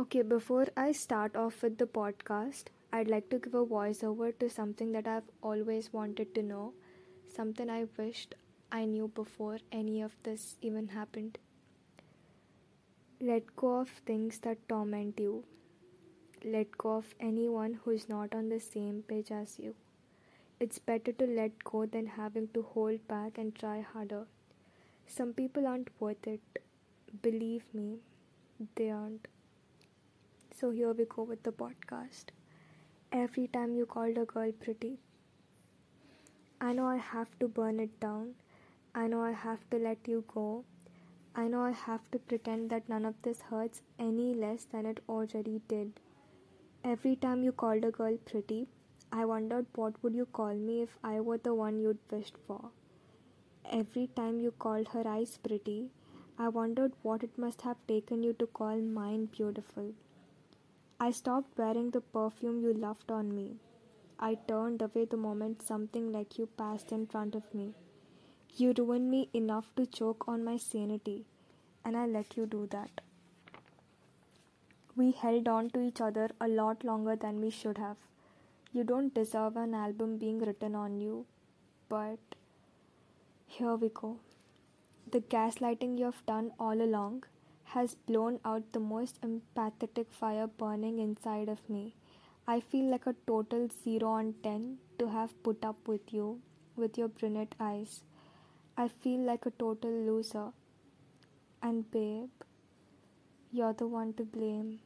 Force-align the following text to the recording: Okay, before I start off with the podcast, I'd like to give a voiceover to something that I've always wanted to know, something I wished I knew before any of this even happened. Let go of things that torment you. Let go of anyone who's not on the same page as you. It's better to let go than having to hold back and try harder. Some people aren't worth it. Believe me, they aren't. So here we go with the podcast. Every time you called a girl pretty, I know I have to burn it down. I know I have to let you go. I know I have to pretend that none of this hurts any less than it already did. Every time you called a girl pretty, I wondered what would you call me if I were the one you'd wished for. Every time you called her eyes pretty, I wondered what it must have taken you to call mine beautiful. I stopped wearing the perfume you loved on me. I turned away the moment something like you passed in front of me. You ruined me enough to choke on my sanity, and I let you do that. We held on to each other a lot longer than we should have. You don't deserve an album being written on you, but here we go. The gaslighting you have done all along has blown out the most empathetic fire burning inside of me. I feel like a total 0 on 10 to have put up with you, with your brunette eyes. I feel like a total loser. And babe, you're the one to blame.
Okay, 0.00 0.22
before 0.22 0.66
I 0.76 0.92
start 0.92 1.34
off 1.34 1.60
with 1.60 1.76
the 1.78 1.86
podcast, 1.86 2.66
I'd 2.92 3.08
like 3.08 3.28
to 3.30 3.38
give 3.38 3.54
a 3.54 3.66
voiceover 3.66 4.32
to 4.38 4.48
something 4.48 4.92
that 4.92 5.08
I've 5.08 5.28
always 5.42 5.92
wanted 5.92 6.34
to 6.36 6.42
know, 6.42 6.72
something 7.26 7.68
I 7.68 7.86
wished 7.96 8.36
I 8.70 8.84
knew 8.84 9.08
before 9.08 9.58
any 9.72 10.00
of 10.00 10.14
this 10.22 10.56
even 10.62 10.88
happened. 10.88 11.38
Let 13.20 13.56
go 13.56 13.80
of 13.80 13.88
things 14.06 14.38
that 14.40 14.68
torment 14.68 15.18
you. 15.18 15.42
Let 16.44 16.78
go 16.78 16.92
of 16.98 17.16
anyone 17.18 17.80
who's 17.82 18.08
not 18.08 18.36
on 18.36 18.50
the 18.50 18.60
same 18.60 19.02
page 19.02 19.32
as 19.32 19.58
you. 19.58 19.74
It's 20.60 20.78
better 20.78 21.10
to 21.10 21.26
let 21.26 21.64
go 21.64 21.86
than 21.86 22.06
having 22.06 22.48
to 22.54 22.62
hold 22.62 23.08
back 23.08 23.36
and 23.36 23.52
try 23.52 23.80
harder. 23.80 24.26
Some 25.08 25.32
people 25.32 25.66
aren't 25.66 25.90
worth 25.98 26.24
it. 26.28 26.62
Believe 27.20 27.64
me, 27.74 27.98
they 28.76 28.90
aren't. 28.90 29.26
So 30.58 30.70
here 30.70 30.92
we 30.92 31.04
go 31.04 31.22
with 31.22 31.44
the 31.44 31.52
podcast. 31.52 32.30
Every 33.12 33.46
time 33.46 33.76
you 33.76 33.86
called 33.86 34.18
a 34.18 34.24
girl 34.24 34.50
pretty, 34.50 34.98
I 36.60 36.72
know 36.72 36.86
I 36.86 36.96
have 36.96 37.38
to 37.38 37.46
burn 37.46 37.78
it 37.78 38.00
down. 38.00 38.34
I 38.92 39.06
know 39.06 39.22
I 39.22 39.30
have 39.30 39.60
to 39.70 39.76
let 39.78 40.08
you 40.08 40.24
go. 40.34 40.64
I 41.36 41.46
know 41.46 41.60
I 41.60 41.70
have 41.70 42.10
to 42.10 42.18
pretend 42.18 42.70
that 42.70 42.88
none 42.88 43.04
of 43.04 43.14
this 43.22 43.42
hurts 43.42 43.82
any 44.00 44.34
less 44.34 44.64
than 44.64 44.84
it 44.84 44.98
already 45.08 45.60
did. 45.68 45.92
Every 46.82 47.14
time 47.14 47.44
you 47.44 47.52
called 47.52 47.84
a 47.84 47.92
girl 47.92 48.16
pretty, 48.16 48.66
I 49.12 49.26
wondered 49.26 49.66
what 49.76 50.02
would 50.02 50.16
you 50.16 50.26
call 50.26 50.54
me 50.54 50.82
if 50.82 50.98
I 51.04 51.20
were 51.20 51.38
the 51.38 51.54
one 51.54 51.78
you'd 51.78 52.00
wished 52.10 52.36
for. 52.48 52.70
Every 53.70 54.08
time 54.08 54.40
you 54.40 54.50
called 54.50 54.88
her 54.88 55.06
eyes 55.06 55.38
pretty, 55.38 55.90
I 56.36 56.48
wondered 56.48 56.94
what 57.02 57.22
it 57.22 57.38
must 57.38 57.62
have 57.62 57.86
taken 57.86 58.24
you 58.24 58.32
to 58.32 58.46
call 58.48 58.76
mine 58.78 59.26
beautiful. 59.26 59.92
I 61.00 61.12
stopped 61.12 61.56
wearing 61.56 61.90
the 61.92 62.00
perfume 62.00 62.60
you 62.60 62.72
loved 62.74 63.12
on 63.12 63.32
me. 63.32 63.58
I 64.18 64.34
turned 64.34 64.82
away 64.82 65.04
the 65.04 65.16
moment 65.16 65.62
something 65.62 66.10
like 66.10 66.38
you 66.38 66.46
passed 66.46 66.90
in 66.90 67.06
front 67.06 67.36
of 67.36 67.54
me. 67.54 67.74
You 68.56 68.74
ruined 68.76 69.08
me 69.08 69.28
enough 69.32 69.72
to 69.76 69.86
choke 69.86 70.26
on 70.26 70.42
my 70.42 70.56
sanity, 70.56 71.24
and 71.84 71.96
I 71.96 72.06
let 72.06 72.36
you 72.36 72.46
do 72.46 72.66
that. 72.72 73.00
We 74.96 75.12
held 75.12 75.46
on 75.46 75.70
to 75.70 75.80
each 75.80 76.00
other 76.00 76.30
a 76.40 76.48
lot 76.48 76.82
longer 76.82 77.14
than 77.14 77.40
we 77.40 77.50
should 77.50 77.78
have. 77.78 77.96
You 78.72 78.82
don't 78.82 79.14
deserve 79.14 79.56
an 79.56 79.74
album 79.74 80.18
being 80.18 80.40
written 80.40 80.74
on 80.74 81.00
you, 81.00 81.26
but 81.88 82.18
here 83.46 83.76
we 83.76 83.88
go. 83.88 84.18
The 85.08 85.20
gaslighting 85.20 85.96
you 85.96 86.06
have 86.06 86.26
done 86.26 86.50
all 86.58 86.82
along 86.82 87.22
has 87.74 87.94
blown 87.94 88.40
out 88.44 88.72
the 88.72 88.80
most 88.80 89.20
empathetic 89.20 90.06
fire 90.10 90.46
burning 90.46 90.98
inside 90.98 91.48
of 91.48 91.68
me. 91.68 91.94
I 92.46 92.60
feel 92.60 92.90
like 92.90 93.06
a 93.06 93.14
total 93.26 93.68
0 93.84 94.08
on 94.08 94.34
10 94.42 94.78
to 94.98 95.08
have 95.08 95.42
put 95.42 95.64
up 95.64 95.86
with 95.86 96.12
you, 96.12 96.40
with 96.76 96.96
your 96.96 97.08
brunette 97.08 97.54
eyes. 97.60 98.00
I 98.76 98.88
feel 98.88 99.20
like 99.20 99.44
a 99.44 99.50
total 99.50 99.90
loser. 99.90 100.52
And 101.62 101.90
babe, 101.90 102.30
you're 103.52 103.74
the 103.74 103.86
one 103.86 104.14
to 104.14 104.24
blame. 104.24 104.80